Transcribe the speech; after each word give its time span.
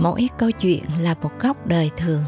mỗi 0.00 0.28
câu 0.38 0.50
chuyện 0.50 0.84
là 1.00 1.14
một 1.22 1.30
góc 1.40 1.66
đời 1.66 1.90
thường 1.96 2.24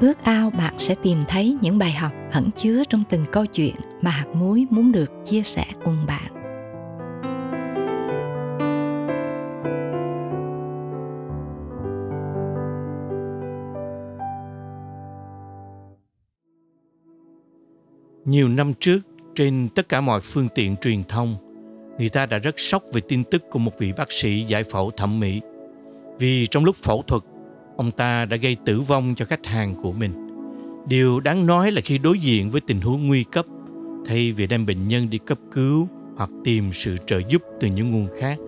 ước 0.00 0.22
ao 0.22 0.50
bạn 0.50 0.74
sẽ 0.78 0.94
tìm 1.02 1.18
thấy 1.28 1.56
những 1.60 1.78
bài 1.78 1.92
học 1.92 2.12
ẩn 2.32 2.50
chứa 2.56 2.82
trong 2.88 3.04
từng 3.10 3.24
câu 3.32 3.46
chuyện 3.46 3.74
mà 4.02 4.10
hạt 4.10 4.26
muối 4.34 4.66
muốn 4.70 4.92
được 4.92 5.10
chia 5.26 5.42
sẻ 5.42 5.64
cùng 5.84 6.06
bạn 6.06 6.40
Nhiều 18.24 18.48
năm 18.48 18.72
trước, 18.80 19.00
trên 19.34 19.68
tất 19.74 19.88
cả 19.88 20.00
mọi 20.00 20.20
phương 20.20 20.48
tiện 20.54 20.76
truyền 20.76 21.04
thông, 21.04 21.36
người 21.98 22.08
ta 22.08 22.26
đã 22.26 22.38
rất 22.38 22.60
sốc 22.60 22.82
về 22.92 23.00
tin 23.08 23.24
tức 23.24 23.42
của 23.50 23.58
một 23.58 23.72
vị 23.78 23.92
bác 23.96 24.12
sĩ 24.12 24.44
giải 24.44 24.64
phẫu 24.64 24.90
thẩm 24.90 25.20
mỹ. 25.20 25.40
Vì 26.20 26.46
trong 26.46 26.64
lúc 26.64 26.76
phẫu 26.76 27.02
thuật, 27.02 27.22
ông 27.76 27.90
ta 27.90 28.24
đã 28.24 28.36
gây 28.36 28.56
tử 28.64 28.80
vong 28.80 29.14
cho 29.16 29.24
khách 29.24 29.46
hàng 29.46 29.74
của 29.82 29.92
mình. 29.92 30.12
Điều 30.86 31.20
đáng 31.20 31.46
nói 31.46 31.70
là 31.70 31.80
khi 31.80 31.98
đối 31.98 32.18
diện 32.18 32.50
với 32.50 32.60
tình 32.60 32.80
huống 32.80 33.06
nguy 33.06 33.24
cấp, 33.24 33.46
thay 34.06 34.32
vì 34.32 34.46
đem 34.46 34.66
bệnh 34.66 34.88
nhân 34.88 35.10
đi 35.10 35.18
cấp 35.18 35.38
cứu 35.52 35.88
hoặc 36.16 36.30
tìm 36.44 36.72
sự 36.72 36.96
trợ 37.06 37.20
giúp 37.28 37.42
từ 37.60 37.68
những 37.68 37.90
nguồn 37.90 38.08
khác, 38.20 38.38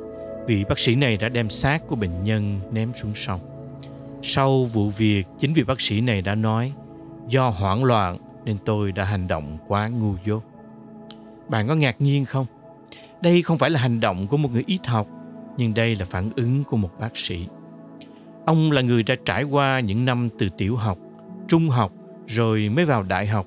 vị 0.47 0.65
bác 0.69 0.79
sĩ 0.79 0.95
này 0.95 1.17
đã 1.17 1.29
đem 1.29 1.51
xác 1.51 1.89
của 1.89 1.97
bệnh 1.97 2.25
nhân 2.25 2.61
ném 2.73 2.93
xuống 2.95 3.15
sông. 3.15 3.41
Sau 4.23 4.65
vụ 4.65 4.89
việc, 4.89 5.27
chính 5.39 5.53
vị 5.53 5.63
bác 5.63 5.81
sĩ 5.81 6.01
này 6.01 6.23
đã 6.23 6.35
nói, 6.35 6.73
do 7.29 7.49
hoảng 7.49 7.85
loạn 7.85 8.19
nên 8.45 8.57
tôi 8.65 8.93
đã 8.93 9.05
hành 9.05 9.29
động 9.29 9.59
quá 9.69 9.89
ngu 9.89 10.15
dốt. 10.27 10.43
Bạn 11.49 11.69
có 11.69 11.75
ngạc 11.75 12.01
nhiên 12.01 12.25
không? 12.25 12.47
Đây 13.23 13.43
không 13.43 13.59
phải 13.59 13.71
là 13.71 13.81
hành 13.81 14.01
động 14.01 14.27
của 14.27 14.37
một 14.37 14.53
người 14.53 14.65
ít 14.67 14.87
học, 14.87 15.07
nhưng 15.57 15.75
đây 15.75 15.97
là 15.97 16.05
phản 16.05 16.31
ứng 16.37 16.65
của 16.65 16.77
một 16.77 16.91
bác 17.01 17.17
sĩ. 17.17 17.47
Ông 18.47 18.73
là 18.73 18.81
người 18.81 19.03
đã 19.03 19.15
trải 19.25 19.43
qua 19.43 19.81
những 19.81 20.05
năm 20.05 20.29
từ 20.39 20.49
tiểu 20.59 20.77
học, 20.77 20.99
trung 21.49 21.69
học 21.69 21.93
rồi 22.27 22.69
mới 22.69 22.85
vào 22.85 23.03
đại 23.03 23.27
học, 23.27 23.47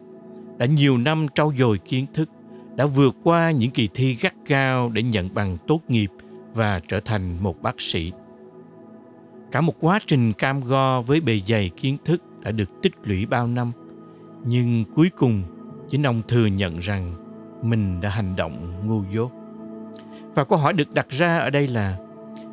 đã 0.57 0.65
nhiều 0.65 0.97
năm 0.97 1.27
trau 1.35 1.53
dồi 1.57 1.77
kiến 1.77 2.05
thức, 2.13 2.29
đã 2.75 2.85
vượt 2.85 3.15
qua 3.23 3.51
những 3.51 3.71
kỳ 3.71 3.89
thi 3.93 4.17
gắt 4.21 4.33
gao 4.45 4.89
để 4.89 5.03
nhận 5.03 5.33
bằng 5.33 5.57
tốt 5.67 5.81
nghiệp 5.87 6.11
và 6.53 6.81
trở 6.87 6.99
thành 6.99 7.37
một 7.43 7.61
bác 7.61 7.81
sĩ. 7.81 8.11
Cả 9.51 9.61
một 9.61 9.73
quá 9.79 9.99
trình 10.07 10.33
cam 10.33 10.61
go 10.61 11.01
với 11.01 11.21
bề 11.21 11.41
dày 11.47 11.69
kiến 11.69 11.97
thức 12.05 12.21
đã 12.41 12.51
được 12.51 12.81
tích 12.81 12.93
lũy 13.03 13.25
bao 13.25 13.47
năm– 13.47 13.71
nhưng 14.47 14.83
cuối 14.95 15.11
cùng 15.17 15.43
chính 15.89 16.03
ông 16.03 16.21
thừa 16.27 16.45
nhận 16.45 16.79
rằng 16.79 17.13
mình 17.61 18.01
đã 18.01 18.09
hành 18.09 18.35
động 18.35 18.73
ngu 18.85 19.03
dốt. 19.15 19.31
Và 20.35 20.43
câu 20.43 20.59
hỏi 20.59 20.73
được 20.73 20.93
đặt 20.93 21.09
ra 21.09 21.37
ở 21.37 21.49
đây 21.49 21.67
là 21.67 21.97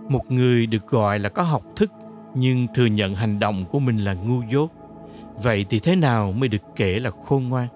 một 0.09 0.33
người 0.33 0.67
được 0.67 0.87
gọi 0.87 1.19
là 1.19 1.29
có 1.29 1.43
học 1.43 1.63
thức 1.77 1.91
nhưng 2.35 2.67
thừa 2.75 2.87
nhận 2.87 3.15
hành 3.15 3.39
động 3.39 3.65
của 3.73 3.79
mình 3.79 3.99
là 3.99 4.15
ngu 4.15 4.43
dốt 4.51 4.71
vậy 5.43 5.67
thì 5.71 5.79
thế 5.79 5.97
nào 5.97 6.33
mới 6.33 6.49
được 6.49 6.63
kể 6.77 6.99
là 6.99 7.11
khôn 7.25 7.49
ngoan 7.49 7.69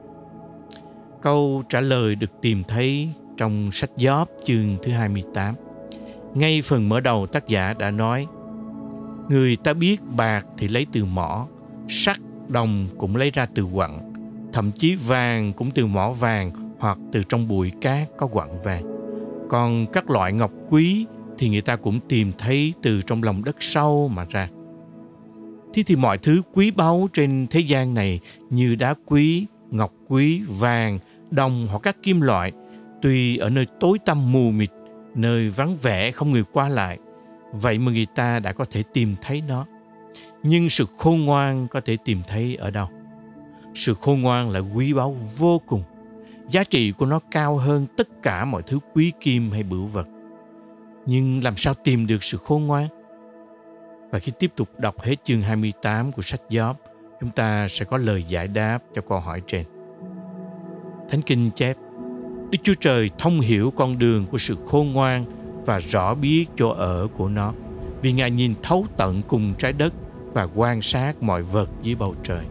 câu 1.22 1.62
trả 1.68 1.80
lời 1.80 2.14
được 2.14 2.40
tìm 2.40 2.62
thấy 2.68 3.08
trong 3.36 3.72
sách 3.72 3.90
Gióp 3.96 4.28
chương 4.44 4.76
thứ 4.82 4.92
28. 4.92 5.54
Ngay 6.34 6.62
phần 6.62 6.88
mở 6.88 7.00
đầu 7.00 7.26
tác 7.26 7.48
giả 7.48 7.74
đã 7.78 7.90
nói 7.90 8.26
Người 9.28 9.56
ta 9.56 9.72
biết 9.72 10.00
bạc 10.16 10.46
thì 10.58 10.68
lấy 10.68 10.86
từ 10.92 11.04
mỏ, 11.04 11.46
sắt 11.88 12.16
đồng 12.48 12.88
cũng 12.98 13.16
lấy 13.16 13.30
ra 13.30 13.46
từ 13.54 13.66
quặng, 13.74 14.12
thậm 14.52 14.72
chí 14.72 14.94
vàng 14.94 15.52
cũng 15.52 15.70
từ 15.70 15.86
mỏ 15.86 16.10
vàng 16.10 16.50
hoặc 16.78 16.98
từ 17.12 17.22
trong 17.22 17.48
bụi 17.48 17.72
cát 17.80 18.08
có 18.16 18.26
quặng 18.26 18.62
vàng. 18.62 18.82
Còn 19.48 19.86
các 19.92 20.10
loại 20.10 20.32
ngọc 20.32 20.50
quý 20.70 21.06
thì 21.38 21.48
người 21.48 21.60
ta 21.60 21.76
cũng 21.76 22.00
tìm 22.08 22.32
thấy 22.38 22.74
từ 22.82 23.02
trong 23.02 23.22
lòng 23.22 23.44
đất 23.44 23.56
sâu 23.60 24.08
mà 24.08 24.26
ra. 24.30 24.48
Thế 25.74 25.82
thì 25.86 25.96
mọi 25.96 26.18
thứ 26.18 26.42
quý 26.54 26.70
báu 26.70 27.08
trên 27.12 27.46
thế 27.50 27.60
gian 27.60 27.94
này 27.94 28.20
như 28.50 28.74
đá 28.74 28.94
quý, 29.06 29.46
ngọc 29.70 29.92
quý, 30.08 30.42
vàng, 30.48 30.98
đồng 31.30 31.66
hoặc 31.70 31.78
các 31.82 31.96
kim 32.02 32.20
loại, 32.20 32.52
tuy 33.02 33.36
ở 33.36 33.50
nơi 33.50 33.66
tối 33.80 33.98
tăm 33.98 34.32
mù 34.32 34.50
mịt, 34.50 34.70
nơi 35.14 35.48
vắng 35.48 35.76
vẻ 35.82 36.10
không 36.10 36.30
người 36.30 36.44
qua 36.52 36.68
lại, 36.68 36.98
vậy 37.52 37.78
mà 37.78 37.92
người 37.92 38.06
ta 38.14 38.40
đã 38.40 38.52
có 38.52 38.64
thể 38.70 38.82
tìm 38.92 39.14
thấy 39.22 39.42
nó. 39.48 39.66
Nhưng 40.42 40.70
sự 40.70 40.84
khôn 40.98 41.24
ngoan 41.24 41.68
có 41.68 41.80
thể 41.80 41.96
tìm 42.04 42.22
thấy 42.28 42.56
ở 42.56 42.70
đâu? 42.70 42.88
Sự 43.74 43.94
khôn 43.94 44.20
ngoan 44.20 44.50
là 44.50 44.58
quý 44.58 44.92
báu 44.92 45.16
vô 45.38 45.60
cùng. 45.66 45.82
Giá 46.50 46.64
trị 46.64 46.92
của 46.92 47.06
nó 47.06 47.20
cao 47.30 47.56
hơn 47.56 47.86
tất 47.96 48.08
cả 48.22 48.44
mọi 48.44 48.62
thứ 48.62 48.78
quý 48.94 49.12
kim 49.20 49.50
hay 49.50 49.62
bửu 49.62 49.86
vật 49.86 50.08
nhưng 51.06 51.44
làm 51.44 51.56
sao 51.56 51.74
tìm 51.74 52.06
được 52.06 52.24
sự 52.24 52.38
khôn 52.38 52.66
ngoan 52.66 52.88
và 54.10 54.18
khi 54.18 54.32
tiếp 54.38 54.52
tục 54.56 54.68
đọc 54.78 55.00
hết 55.00 55.16
chương 55.24 55.42
28 55.42 56.12
của 56.12 56.22
sách 56.22 56.40
Gióp, 56.50 56.76
chúng 57.20 57.30
ta 57.30 57.68
sẽ 57.68 57.84
có 57.84 57.96
lời 57.96 58.22
giải 58.22 58.48
đáp 58.48 58.78
cho 58.94 59.02
câu 59.08 59.20
hỏi 59.20 59.42
trên. 59.46 59.64
Thánh 61.10 61.22
Kinh 61.22 61.50
chép, 61.50 61.76
Đức 62.50 62.58
Chúa 62.62 62.74
Trời 62.80 63.10
thông 63.18 63.40
hiểu 63.40 63.72
con 63.76 63.98
đường 63.98 64.26
của 64.26 64.38
sự 64.38 64.56
khôn 64.66 64.92
ngoan 64.92 65.24
và 65.64 65.78
rõ 65.78 66.14
biết 66.14 66.46
chỗ 66.56 66.68
ở 66.68 67.08
của 67.16 67.28
nó, 67.28 67.52
vì 68.02 68.12
Ngài 68.12 68.30
nhìn 68.30 68.54
thấu 68.62 68.86
tận 68.96 69.22
cùng 69.28 69.54
trái 69.58 69.72
đất 69.72 69.92
và 70.32 70.48
quan 70.54 70.82
sát 70.82 71.22
mọi 71.22 71.42
vật 71.42 71.70
dưới 71.82 71.94
bầu 71.94 72.14
trời. 72.22 72.46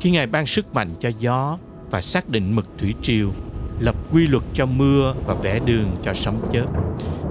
Khi 0.00 0.10
Ngài 0.10 0.26
ban 0.26 0.46
sức 0.46 0.74
mạnh 0.74 0.88
cho 1.00 1.10
gió 1.18 1.58
và 1.90 2.02
xác 2.02 2.28
định 2.28 2.56
mực 2.56 2.66
thủy 2.78 2.94
triều, 3.02 3.30
lập 3.78 3.94
quy 4.12 4.26
luật 4.26 4.42
cho 4.54 4.66
mưa 4.66 5.14
và 5.26 5.34
vẽ 5.34 5.58
đường 5.58 5.96
cho 6.04 6.14
sấm 6.14 6.34
chớp. 6.52 6.83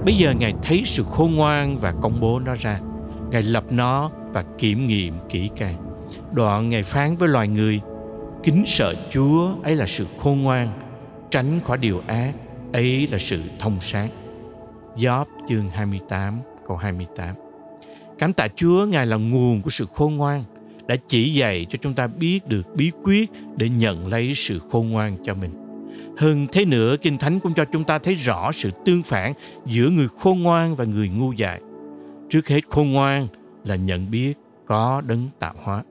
Bây 0.04 0.16
giờ 0.16 0.32
Ngài 0.32 0.54
thấy 0.62 0.82
sự 0.84 1.02
khôn 1.02 1.34
ngoan 1.34 1.78
và 1.78 1.94
công 2.02 2.20
bố 2.20 2.38
nó 2.38 2.54
ra. 2.54 2.80
Ngài 3.30 3.42
lập 3.42 3.64
nó 3.70 4.10
và 4.32 4.44
kiểm 4.58 4.86
nghiệm 4.86 5.14
kỹ 5.28 5.50
càng. 5.56 5.76
Đoạn 6.32 6.68
Ngài 6.68 6.82
phán 6.82 7.16
với 7.16 7.28
loài 7.28 7.48
người, 7.48 7.80
kính 8.42 8.62
sợ 8.66 8.94
Chúa 9.12 9.54
ấy 9.62 9.76
là 9.76 9.86
sự 9.86 10.06
khôn 10.18 10.42
ngoan, 10.42 10.68
tránh 11.30 11.60
khỏi 11.64 11.78
điều 11.78 12.02
ác 12.06 12.32
ấy 12.72 13.06
là 13.06 13.18
sự 13.18 13.42
thông 13.58 13.80
sáng. 13.80 14.08
Gióp 14.96 15.28
chương 15.48 15.70
28 15.70 16.40
câu 16.68 16.76
28 16.76 17.34
Cảm 18.18 18.32
tạ 18.32 18.48
Chúa, 18.56 18.86
Ngài 18.86 19.06
là 19.06 19.16
nguồn 19.16 19.62
của 19.62 19.70
sự 19.70 19.86
khôn 19.94 20.16
ngoan, 20.16 20.44
đã 20.86 20.96
chỉ 21.08 21.34
dạy 21.34 21.66
cho 21.70 21.78
chúng 21.82 21.94
ta 21.94 22.06
biết 22.06 22.48
được 22.48 22.62
bí 22.76 22.90
quyết 23.04 23.30
để 23.56 23.68
nhận 23.68 24.06
lấy 24.06 24.34
sự 24.34 24.60
khôn 24.70 24.88
ngoan 24.88 25.16
cho 25.24 25.34
mình. 25.34 25.63
Hơn 26.16 26.46
thế 26.52 26.64
nữa, 26.64 26.96
Kinh 27.02 27.18
Thánh 27.18 27.40
cũng 27.40 27.54
cho 27.54 27.64
chúng 27.64 27.84
ta 27.84 27.98
thấy 27.98 28.14
rõ 28.14 28.52
sự 28.52 28.70
tương 28.84 29.02
phản 29.02 29.32
giữa 29.66 29.88
người 29.88 30.08
khôn 30.18 30.42
ngoan 30.42 30.76
và 30.76 30.84
người 30.84 31.08
ngu 31.08 31.32
dại. 31.32 31.60
Trước 32.30 32.48
hết 32.48 32.60
khôn 32.70 32.92
ngoan 32.92 33.26
là 33.64 33.76
nhận 33.76 34.10
biết 34.10 34.34
có 34.66 35.02
đấng 35.06 35.28
tạo 35.38 35.54
hóa. 35.62 35.82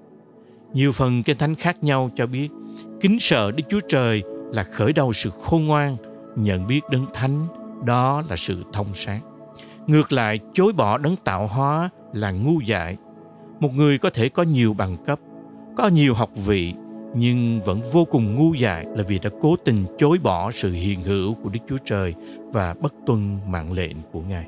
Nhiều 0.74 0.92
phần 0.92 1.24
Kinh 1.24 1.38
Thánh 1.38 1.56
khác 1.56 1.84
nhau 1.84 2.10
cho 2.16 2.26
biết 2.26 2.50
kính 3.02 3.20
sợ 3.20 3.52
Đức 3.52 3.64
Chúa 3.70 3.80
Trời 3.80 4.24
là 4.52 4.64
khởi 4.64 4.94
đầu 4.94 5.14
sự 5.14 5.30
khôn 5.30 5.68
ngoan, 5.68 5.98
nhận 6.36 6.68
biết 6.68 6.82
đấng 6.92 7.06
thánh 7.14 7.48
đó 7.86 8.24
là 8.30 8.36
sự 8.36 8.64
thông 8.74 8.94
sáng. 8.94 9.22
Ngược 9.88 10.12
lại, 10.12 10.40
chối 10.54 10.74
bỏ 10.74 10.98
đấng 10.98 11.16
tạo 11.16 11.48
hóa 11.48 11.90
là 12.14 12.32
ngu 12.32 12.62
dại. 12.62 12.98
Một 13.60 13.74
người 13.74 13.98
có 13.98 14.10
thể 14.10 14.30
có 14.30 14.44
nhiều 14.44 14.74
bằng 14.74 14.98
cấp, 15.06 15.20
có 15.78 15.88
nhiều 15.88 16.14
học 16.14 16.30
vị, 16.36 16.74
nhưng 17.16 17.62
vẫn 17.62 17.82
vô 17.92 18.06
cùng 18.06 18.36
ngu 18.36 18.54
dại 18.54 18.86
là 18.96 19.04
vì 19.08 19.20
đã 19.20 19.30
cố 19.42 19.56
tình 19.66 19.86
chối 19.98 20.18
bỏ 20.24 20.52
sự 20.52 20.72
hiện 20.72 21.04
hữu 21.04 21.34
của 21.34 21.50
Đức 21.50 21.60
Chúa 21.70 21.78
Trời 21.86 22.14
và 22.52 22.76
bất 22.82 22.94
tuân 23.06 23.38
mạng 23.48 23.72
lệnh 23.72 23.98
của 24.12 24.22
Ngài. 24.22 24.48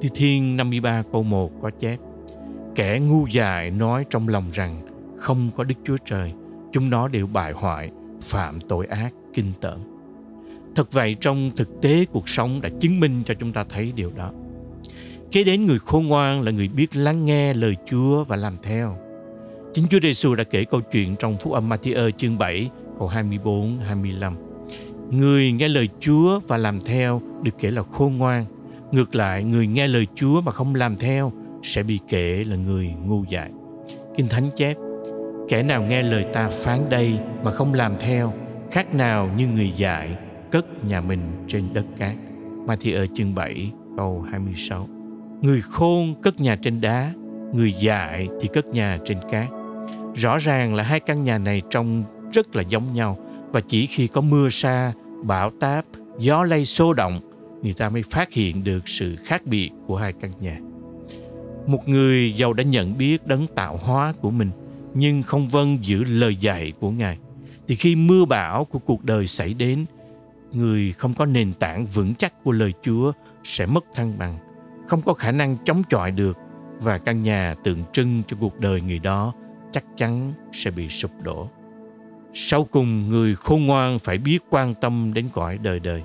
Thi 0.00 0.08
Thiên 0.14 0.56
53 0.56 1.02
câu 1.12 1.22
1 1.22 1.50
có 1.62 1.70
chép 1.70 1.98
Kẻ 2.74 2.98
ngu 2.98 3.26
dại 3.26 3.70
nói 3.70 4.04
trong 4.10 4.28
lòng 4.28 4.44
rằng 4.52 4.80
không 5.16 5.50
có 5.56 5.64
Đức 5.64 5.74
Chúa 5.84 5.96
Trời, 6.04 6.32
chúng 6.72 6.90
nó 6.90 7.08
đều 7.08 7.26
bại 7.26 7.52
hoại, 7.52 7.90
phạm 8.22 8.60
tội 8.60 8.86
ác, 8.86 9.12
kinh 9.34 9.52
tởm. 9.60 9.80
Thật 10.74 10.92
vậy 10.92 11.16
trong 11.20 11.50
thực 11.56 11.80
tế 11.80 12.04
cuộc 12.04 12.28
sống 12.28 12.60
đã 12.62 12.68
chứng 12.80 13.00
minh 13.00 13.22
cho 13.26 13.34
chúng 13.34 13.52
ta 13.52 13.64
thấy 13.68 13.92
điều 13.96 14.10
đó. 14.16 14.32
Kế 15.32 15.44
đến 15.44 15.66
người 15.66 15.78
khôn 15.78 16.06
ngoan 16.06 16.40
là 16.42 16.50
người 16.50 16.68
biết 16.68 16.96
lắng 16.96 17.24
nghe 17.24 17.54
lời 17.54 17.76
Chúa 17.90 18.24
và 18.24 18.36
làm 18.36 18.56
theo. 18.62 18.96
Chính 19.74 19.86
Chúa 19.90 19.98
Giêsu 20.02 20.34
đã 20.34 20.44
kể 20.44 20.64
câu 20.64 20.80
chuyện 20.80 21.16
trong 21.16 21.36
Phúc 21.36 21.52
âm 21.52 21.68
Matthew 21.68 22.10
chương 22.10 22.38
7 22.38 22.70
câu 22.98 23.08
24 23.08 23.78
25. 23.78 24.34
Người 25.10 25.52
nghe 25.52 25.68
lời 25.68 25.88
Chúa 26.00 26.40
và 26.46 26.56
làm 26.56 26.80
theo 26.80 27.22
được 27.42 27.50
kể 27.58 27.70
là 27.70 27.82
khôn 27.82 28.16
ngoan. 28.16 28.44
Ngược 28.92 29.14
lại, 29.14 29.44
người 29.44 29.66
nghe 29.66 29.88
lời 29.88 30.06
Chúa 30.14 30.40
mà 30.40 30.52
không 30.52 30.74
làm 30.74 30.96
theo 30.96 31.32
sẽ 31.62 31.82
bị 31.82 31.98
kể 32.08 32.44
là 32.44 32.56
người 32.56 32.94
ngu 33.06 33.24
dại. 33.30 33.50
Kinh 34.16 34.28
Thánh 34.28 34.50
chép, 34.56 34.76
kẻ 35.48 35.62
nào 35.62 35.82
nghe 35.82 36.02
lời 36.02 36.24
ta 36.32 36.48
phán 36.48 36.80
đây 36.90 37.18
mà 37.44 37.52
không 37.52 37.74
làm 37.74 37.92
theo, 38.00 38.32
khác 38.70 38.94
nào 38.94 39.30
như 39.36 39.46
người 39.46 39.72
dại 39.76 40.16
cất 40.50 40.84
nhà 40.84 41.00
mình 41.00 41.20
trên 41.48 41.64
đất 41.72 41.84
cát. 41.98 42.16
Matthew 42.66 43.06
chương 43.14 43.34
7 43.34 43.72
câu 43.96 44.20
26. 44.30 44.88
Người 45.40 45.60
khôn 45.60 46.14
cất 46.22 46.40
nhà 46.40 46.56
trên 46.56 46.80
đá, 46.80 47.12
người 47.52 47.72
dại 47.72 48.28
thì 48.40 48.48
cất 48.52 48.66
nhà 48.66 48.98
trên 49.04 49.18
cát. 49.32 49.48
Rõ 50.14 50.38
ràng 50.38 50.74
là 50.74 50.82
hai 50.82 51.00
căn 51.00 51.24
nhà 51.24 51.38
này 51.38 51.62
trông 51.70 52.04
rất 52.32 52.56
là 52.56 52.62
giống 52.62 52.94
nhau 52.94 53.18
và 53.52 53.60
chỉ 53.60 53.86
khi 53.86 54.06
có 54.06 54.20
mưa 54.20 54.48
sa, 54.50 54.92
bão 55.22 55.50
táp, 55.50 55.84
gió 56.18 56.44
lay 56.44 56.64
xô 56.64 56.92
động, 56.92 57.20
người 57.62 57.72
ta 57.72 57.88
mới 57.88 58.02
phát 58.02 58.32
hiện 58.32 58.64
được 58.64 58.88
sự 58.88 59.16
khác 59.24 59.46
biệt 59.46 59.70
của 59.86 59.96
hai 59.96 60.12
căn 60.12 60.32
nhà. 60.40 60.58
Một 61.66 61.88
người 61.88 62.34
giàu 62.36 62.52
đã 62.52 62.64
nhận 62.64 62.98
biết 62.98 63.26
đấng 63.26 63.46
tạo 63.46 63.76
hóa 63.76 64.12
của 64.20 64.30
mình 64.30 64.50
nhưng 64.94 65.22
không 65.22 65.48
vâng 65.48 65.78
giữ 65.80 66.04
lời 66.04 66.36
dạy 66.36 66.72
của 66.80 66.90
Ngài 66.90 67.18
thì 67.68 67.76
khi 67.76 67.94
mưa 67.96 68.24
bão 68.24 68.64
của 68.64 68.78
cuộc 68.78 69.04
đời 69.04 69.26
xảy 69.26 69.54
đến, 69.54 69.84
người 70.52 70.92
không 70.92 71.14
có 71.14 71.26
nền 71.26 71.52
tảng 71.54 71.86
vững 71.86 72.14
chắc 72.14 72.44
của 72.44 72.52
lời 72.52 72.72
Chúa 72.82 73.12
sẽ 73.44 73.66
mất 73.66 73.84
thăng 73.94 74.18
bằng, 74.18 74.38
không 74.86 75.02
có 75.02 75.14
khả 75.14 75.32
năng 75.32 75.56
chống 75.64 75.82
chọi 75.90 76.10
được 76.10 76.36
và 76.80 76.98
căn 76.98 77.22
nhà 77.22 77.54
tượng 77.64 77.84
trưng 77.92 78.22
cho 78.28 78.36
cuộc 78.40 78.58
đời 78.58 78.80
người 78.80 78.98
đó 78.98 79.32
chắc 79.72 79.84
chắn 79.96 80.32
sẽ 80.52 80.70
bị 80.70 80.88
sụp 80.88 81.10
đổ. 81.22 81.48
Sau 82.34 82.64
cùng, 82.64 83.08
người 83.08 83.34
khôn 83.34 83.66
ngoan 83.66 83.98
phải 83.98 84.18
biết 84.18 84.38
quan 84.50 84.74
tâm 84.74 85.14
đến 85.14 85.28
cõi 85.32 85.58
đời 85.58 85.80
đời. 85.80 86.02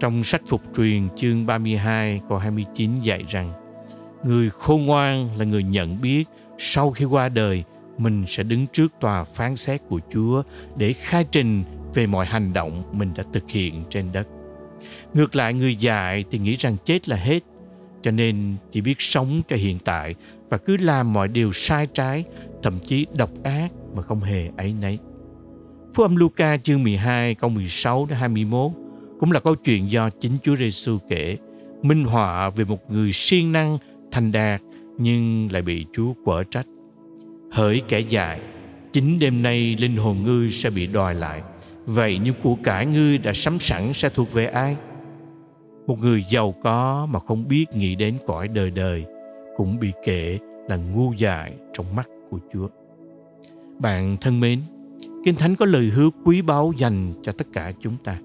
Trong 0.00 0.22
sách 0.22 0.42
Phục 0.46 0.62
truyền 0.76 1.08
chương 1.16 1.46
32 1.46 2.20
câu 2.28 2.38
29 2.38 2.94
dạy 2.94 3.24
rằng 3.28 3.52
Người 4.24 4.50
khôn 4.50 4.86
ngoan 4.86 5.38
là 5.38 5.44
người 5.44 5.62
nhận 5.62 6.00
biết 6.00 6.24
sau 6.58 6.90
khi 6.90 7.04
qua 7.04 7.28
đời 7.28 7.64
mình 7.98 8.24
sẽ 8.26 8.42
đứng 8.42 8.66
trước 8.66 8.92
tòa 9.00 9.24
phán 9.24 9.56
xét 9.56 9.80
của 9.88 10.00
Chúa 10.12 10.42
để 10.76 10.92
khai 10.92 11.24
trình 11.32 11.64
về 11.94 12.06
mọi 12.06 12.26
hành 12.26 12.52
động 12.52 12.82
mình 12.92 13.12
đã 13.16 13.24
thực 13.32 13.50
hiện 13.50 13.84
trên 13.90 14.12
đất. 14.12 14.26
Ngược 15.14 15.36
lại 15.36 15.54
người 15.54 15.76
dại 15.76 16.24
thì 16.30 16.38
nghĩ 16.38 16.56
rằng 16.56 16.76
chết 16.84 17.08
là 17.08 17.16
hết, 17.16 17.40
cho 18.02 18.10
nên 18.10 18.56
chỉ 18.72 18.80
biết 18.80 19.00
sống 19.00 19.42
cho 19.48 19.56
hiện 19.56 19.78
tại 19.84 20.14
và 20.48 20.58
cứ 20.58 20.76
làm 20.76 21.12
mọi 21.12 21.28
điều 21.28 21.52
sai 21.52 21.86
trái, 21.86 22.24
thậm 22.62 22.78
chí 22.78 23.06
độc 23.16 23.30
ác 23.42 23.68
mà 23.96 24.02
không 24.02 24.20
hề 24.20 24.50
ấy 24.56 24.74
nấy. 24.80 24.98
Phúc 25.94 26.06
âm 26.06 26.16
Luca 26.16 26.56
chương 26.56 26.82
12 26.82 27.34
câu 27.34 27.50
16 27.50 28.06
đến 28.10 28.18
21 28.18 28.72
cũng 29.20 29.32
là 29.32 29.40
câu 29.40 29.54
chuyện 29.54 29.90
do 29.90 30.10
chính 30.10 30.32
Chúa 30.42 30.56
Giêsu 30.56 30.98
kể, 31.08 31.36
minh 31.82 32.04
họa 32.04 32.50
về 32.50 32.64
một 32.64 32.90
người 32.90 33.12
siêng 33.12 33.52
năng, 33.52 33.78
thành 34.12 34.32
đạt 34.32 34.60
nhưng 34.98 35.52
lại 35.52 35.62
bị 35.62 35.86
Chúa 35.92 36.12
quở 36.24 36.44
trách. 36.50 36.66
Hỡi 37.50 37.82
kẻ 37.88 38.00
dại, 38.00 38.40
chính 38.92 39.18
đêm 39.18 39.42
nay 39.42 39.76
linh 39.78 39.96
hồn 39.96 40.22
ngươi 40.22 40.50
sẽ 40.50 40.70
bị 40.70 40.86
đòi 40.86 41.14
lại. 41.14 41.42
Vậy 41.86 42.18
những 42.18 42.34
của 42.42 42.56
cải 42.64 42.86
ngươi 42.86 43.18
đã 43.18 43.32
sắm 43.32 43.58
sẵn 43.58 43.92
sẽ 43.92 44.08
thuộc 44.08 44.32
về 44.32 44.46
ai? 44.46 44.76
Một 45.90 45.98
người 46.00 46.24
giàu 46.28 46.54
có 46.62 47.06
mà 47.10 47.20
không 47.20 47.48
biết 47.48 47.66
nghĩ 47.74 47.94
đến 47.94 48.18
cõi 48.26 48.48
đời 48.48 48.70
đời 48.70 49.06
cũng 49.56 49.78
bị 49.78 49.92
kể 50.04 50.38
là 50.68 50.76
ngu 50.76 51.12
dại 51.12 51.54
trong 51.72 51.96
mắt 51.96 52.08
của 52.30 52.38
Chúa. 52.52 52.68
Bạn 53.78 54.16
thân 54.20 54.40
mến, 54.40 54.60
Kinh 55.24 55.34
Thánh 55.34 55.56
có 55.56 55.66
lời 55.66 55.84
hứa 55.84 56.10
quý 56.24 56.42
báu 56.42 56.72
dành 56.76 57.12
cho 57.22 57.32
tất 57.32 57.46
cả 57.52 57.72
chúng 57.80 57.96
ta. 58.04 58.18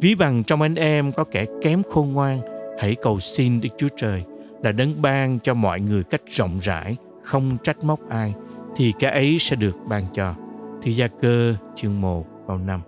Ví 0.00 0.14
bằng 0.14 0.44
trong 0.44 0.62
anh 0.62 0.74
em 0.74 1.12
có 1.12 1.24
kẻ 1.24 1.46
kém 1.62 1.82
khôn 1.90 2.12
ngoan, 2.12 2.40
hãy 2.78 2.96
cầu 3.02 3.20
xin 3.20 3.60
Đức 3.60 3.68
Chúa 3.78 3.88
Trời 3.96 4.24
là 4.62 4.72
đấng 4.72 5.02
ban 5.02 5.38
cho 5.38 5.54
mọi 5.54 5.80
người 5.80 6.02
cách 6.02 6.22
rộng 6.26 6.58
rãi 6.62 6.96
không 7.22 7.56
trách 7.62 7.84
móc 7.84 8.08
ai 8.08 8.34
thì 8.76 8.92
cái 8.98 9.10
ấy 9.10 9.38
sẽ 9.40 9.56
được 9.56 9.76
ban 9.88 10.04
cho. 10.14 10.34
Thi 10.82 10.92
Gia 10.92 11.08
Cơ 11.08 11.54
chương 11.74 12.00
1 12.00 12.26
câu 12.46 12.58
5 12.58 12.80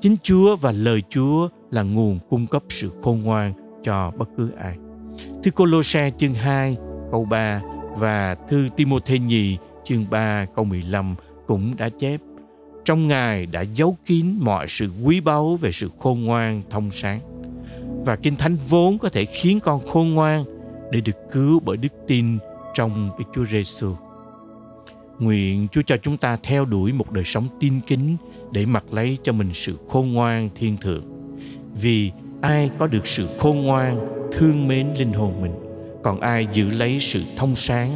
Chính 0.00 0.16
Chúa 0.22 0.56
và 0.56 0.72
lời 0.72 1.02
Chúa 1.10 1.48
là 1.70 1.82
nguồn 1.82 2.18
cung 2.30 2.46
cấp 2.46 2.62
sự 2.68 2.90
khôn 3.02 3.22
ngoan 3.22 3.52
cho 3.82 4.12
bất 4.18 4.28
cứ 4.36 4.50
ai. 4.58 4.76
Thư 5.42 5.50
Colosse 5.50 6.10
chương 6.18 6.34
2 6.34 6.76
câu 7.10 7.24
3 7.24 7.62
và 7.96 8.36
thư 8.48 8.68
Timôthê 8.76 9.18
nhì 9.18 9.56
chương 9.84 10.06
3 10.10 10.46
câu 10.56 10.64
15 10.64 11.14
cũng 11.46 11.76
đã 11.76 11.88
chép, 11.88 12.20
trong 12.84 13.08
Ngài 13.08 13.46
đã 13.46 13.60
giấu 13.60 13.96
kín 14.06 14.26
mọi 14.40 14.66
sự 14.68 14.90
quý 15.04 15.20
báu 15.20 15.56
về 15.56 15.72
sự 15.72 15.90
khôn 15.98 16.24
ngoan 16.24 16.62
thông 16.70 16.90
sáng. 16.90 17.20
Và 18.04 18.16
Kinh 18.16 18.36
Thánh 18.36 18.56
vốn 18.68 18.98
có 18.98 19.08
thể 19.08 19.24
khiến 19.24 19.60
con 19.60 19.86
khôn 19.86 20.14
ngoan 20.14 20.44
để 20.90 21.00
được 21.00 21.16
cứu 21.32 21.60
bởi 21.60 21.76
đức 21.76 21.92
tin 22.06 22.38
trong 22.74 23.10
Đức 23.18 23.24
Chúa 23.34 23.44
Giêsu. 23.44 23.94
Nguyện 25.18 25.68
Chúa 25.72 25.82
cho 25.86 25.96
chúng 25.96 26.16
ta 26.16 26.36
theo 26.42 26.64
đuổi 26.64 26.92
một 26.92 27.12
đời 27.12 27.24
sống 27.24 27.44
tin 27.60 27.80
kính 27.86 28.16
để 28.52 28.66
mặc 28.66 28.84
lấy 28.90 29.18
cho 29.22 29.32
mình 29.32 29.50
sự 29.54 29.78
khôn 29.88 30.12
ngoan 30.12 30.48
thiên 30.54 30.76
thượng. 30.76 31.17
Vì 31.80 32.12
ai 32.40 32.70
có 32.78 32.86
được 32.86 33.06
sự 33.06 33.28
khôn 33.38 33.62
ngoan, 33.62 33.98
thương 34.32 34.68
mến 34.68 34.94
linh 34.98 35.12
hồn 35.12 35.42
mình, 35.42 35.52
còn 36.02 36.20
ai 36.20 36.48
giữ 36.52 36.70
lấy 36.70 37.00
sự 37.00 37.22
thông 37.36 37.56
sáng, 37.56 37.90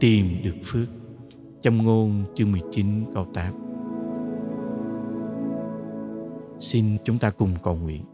tìm 0.00 0.28
được 0.44 0.54
phước. 0.64 0.88
Châm 1.62 1.84
ngôn 1.84 2.24
chương 2.34 2.52
19 2.52 3.04
câu 3.14 3.26
8 3.34 3.52
Xin 6.60 6.96
chúng 7.04 7.18
ta 7.18 7.30
cùng 7.30 7.50
cầu 7.62 7.74
nguyện. 7.74 8.04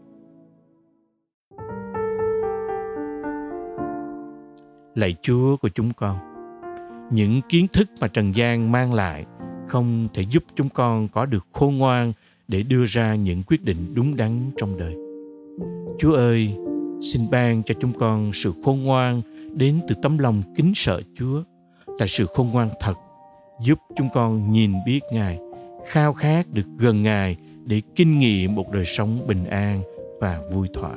Lạy 4.95 5.15
Chúa 5.21 5.57
của 5.57 5.69
chúng 5.69 5.93
con, 5.93 6.17
những 7.11 7.41
kiến 7.49 7.67
thức 7.73 7.89
mà 8.01 8.07
Trần 8.07 8.35
gian 8.35 8.71
mang 8.71 8.93
lại 8.93 9.25
không 9.67 10.07
thể 10.13 10.21
giúp 10.21 10.43
chúng 10.55 10.69
con 10.69 11.07
có 11.07 11.25
được 11.25 11.47
khôn 11.51 11.77
ngoan 11.77 12.13
để 12.47 12.63
đưa 12.63 12.85
ra 12.85 13.15
những 13.15 13.43
quyết 13.43 13.63
định 13.63 13.93
đúng 13.93 14.15
đắn 14.15 14.51
trong 14.57 14.77
đời. 14.77 15.02
Chúa 15.99 16.13
ơi, 16.13 16.53
xin 17.01 17.21
ban 17.31 17.63
cho 17.63 17.73
chúng 17.81 17.93
con 17.99 18.33
sự 18.33 18.51
khôn 18.63 18.83
ngoan 18.83 19.21
đến 19.53 19.79
từ 19.87 19.95
tấm 20.01 20.17
lòng 20.17 20.43
kính 20.55 20.71
sợ 20.75 21.01
Chúa 21.19 21.43
là 21.99 22.05
sự 22.07 22.25
khôn 22.25 22.49
ngoan 22.53 22.69
thật, 22.79 22.93
giúp 23.61 23.79
chúng 23.95 24.09
con 24.13 24.51
nhìn 24.51 24.71
biết 24.85 24.99
Ngài, 25.11 25.39
khao 25.87 26.13
khát 26.13 26.53
được 26.53 26.65
gần 26.77 27.03
Ngài 27.03 27.37
để 27.65 27.81
kinh 27.95 28.19
nghiệm 28.19 28.55
một 28.55 28.71
đời 28.71 28.85
sống 28.85 29.27
bình 29.27 29.45
an 29.45 29.81
và 30.21 30.41
vui 30.53 30.67
thỏa. 30.73 30.95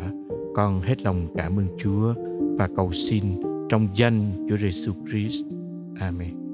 Con 0.55 0.81
hết 0.81 1.03
lòng 1.03 1.27
cảm 1.37 1.59
ơn 1.59 1.67
Chúa 1.83 2.15
và 2.59 2.69
cầu 2.77 2.93
xin 2.93 3.23
trong 3.69 3.89
danh 3.95 4.47
Chúa 4.49 4.57
Giêsu 4.57 4.93
Christ. 5.11 5.45
Amen. 6.01 6.47